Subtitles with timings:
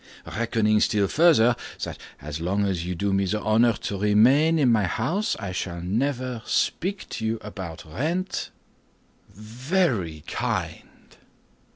[0.25, 4.71] "Reckoning still further, that as long as you do me the honor to remain in
[4.71, 8.49] my house I shall never speak to you about rent—"
[9.31, 11.17] "Very kind!"